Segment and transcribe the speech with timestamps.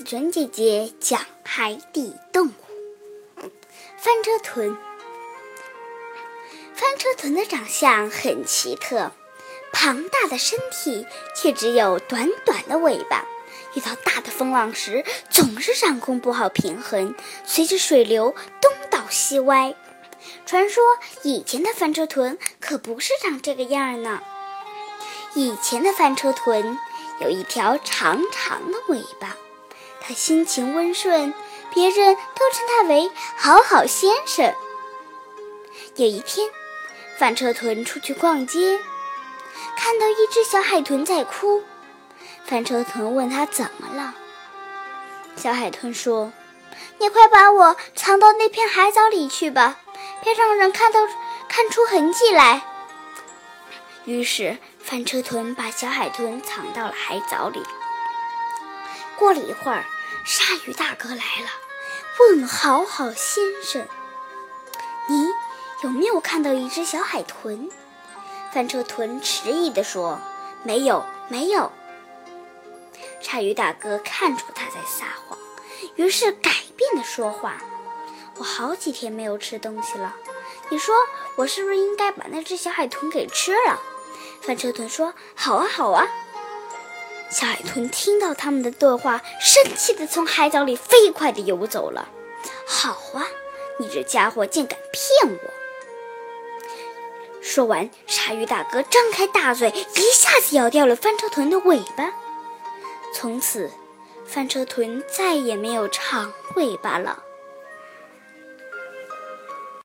[0.00, 2.52] 子纯姐姐讲海底动物。
[3.98, 4.74] 翻车豚，
[6.72, 9.12] 翻车豚的长相很奇特，
[9.74, 13.26] 庞大的身体却只有短短的尾巴。
[13.74, 17.14] 遇到大的风浪时，总是掌控不好平衡，
[17.44, 19.74] 随着水流东倒西歪。
[20.46, 20.82] 传说
[21.24, 24.22] 以前的翻车豚可不是长这个样呢。
[25.34, 26.78] 以前的翻车豚
[27.20, 29.36] 有一条长长的尾巴，
[30.00, 31.32] 他心情温顺，
[31.72, 34.52] 别人都称他为“好好先生”。
[35.96, 36.48] 有一天，
[37.18, 38.78] 翻车豚出去逛街，
[39.76, 41.62] 看到一只小海豚在哭。
[42.44, 44.14] 翻车豚问他怎么了，
[45.36, 46.32] 小海豚说
[46.98, 49.78] ：“你快把我藏到那片海藻里去吧，
[50.22, 51.00] 别让人看到
[51.48, 52.62] 看出痕迹来。”
[54.06, 57.62] 于是翻车豚把小海豚藏到了海藻里。
[59.16, 59.84] 过了一会儿，
[60.24, 61.50] 鲨鱼大哥来了，
[62.18, 63.86] 问好好先生
[65.08, 65.26] ：“你
[65.82, 67.68] 有没有看到一只小海豚？”
[68.52, 70.20] 翻车豚迟疑地说
[70.62, 71.72] ：“没有，没有。”
[73.20, 75.38] 鲨鱼大哥看出他在撒谎，
[75.96, 77.56] 于是改变了说话
[78.38, 80.14] ：“我好几天没有吃东西了，
[80.68, 80.94] 你说
[81.36, 83.80] 我是不是应该把那只小海豚给吃了？”
[84.42, 86.06] 翻车豚说：“好啊，好啊。”
[87.30, 92.08] 小海豚听到他们的对话，生气地从海藻里飞快地游走了。
[92.66, 93.26] “好啊，
[93.78, 95.50] 你这家伙竟敢骗我！”
[97.40, 102.12] 说完，鲨鱼大哥张开大嘴，一下子咬掉了翻车豚的尾巴。
[103.14, 103.70] 从此，
[104.26, 107.22] 翻车豚再也没有长尾巴了。